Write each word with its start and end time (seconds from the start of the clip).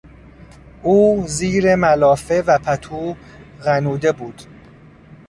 او 0.83 1.23
زیر 1.27 1.75
ملافه 1.75 2.41
و 2.41 2.57
پتو 2.57 3.15
غنوده 3.65 4.11
بود. 4.11 4.41